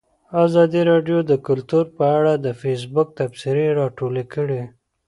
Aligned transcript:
ازادي 0.45 0.81
راډیو 0.91 1.19
د 1.31 1.31
کلتور 1.47 1.85
په 1.97 2.03
اړه 2.17 2.33
د 2.35 2.47
فیسبوک 2.61 3.07
تبصرې 3.19 3.67
راټولې 3.79 4.23
کړي. 4.33 4.61